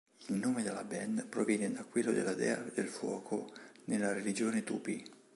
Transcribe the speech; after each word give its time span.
Il 0.29 0.33
nome 0.37 0.63
della 0.63 0.83
band 0.83 1.27
proviene 1.27 1.71
da 1.73 1.83
quello 1.85 2.11
della 2.11 2.33
Dea 2.33 2.57
del 2.73 2.87
fuoco 2.87 3.51
nella 3.85 4.11
religione 4.13 4.63
Tupi. 4.63 5.05